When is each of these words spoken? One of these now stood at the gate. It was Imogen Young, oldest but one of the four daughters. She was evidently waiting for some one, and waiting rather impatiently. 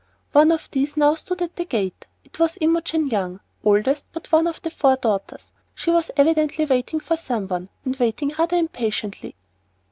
One 0.31 0.51
of 0.51 0.67
these 0.71 0.97
now 0.97 1.13
stood 1.13 1.43
at 1.43 1.55
the 1.57 1.63
gate. 1.65 2.07
It 2.25 2.39
was 2.39 2.57
Imogen 2.59 3.09
Young, 3.09 3.39
oldest 3.63 4.05
but 4.11 4.31
one 4.31 4.47
of 4.47 4.59
the 4.63 4.71
four 4.71 4.95
daughters. 4.95 5.51
She 5.75 5.91
was 5.91 6.09
evidently 6.17 6.65
waiting 6.65 6.99
for 6.99 7.15
some 7.15 7.47
one, 7.47 7.69
and 7.85 7.95
waiting 7.97 8.33
rather 8.39 8.57
impatiently. 8.57 9.35